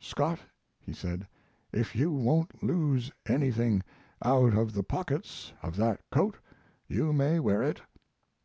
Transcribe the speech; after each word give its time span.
"Scott," 0.00 0.40
he 0.80 0.92
said, 0.92 1.28
"if 1.72 1.94
you 1.94 2.10
won't 2.10 2.60
lose 2.60 3.12
anything 3.26 3.84
out 4.20 4.52
of 4.52 4.72
the 4.72 4.82
pockets 4.82 5.52
of 5.62 5.76
that 5.76 6.00
coat 6.10 6.36
you 6.88 7.12
may 7.12 7.38
wear 7.38 7.62
it." 7.62 7.82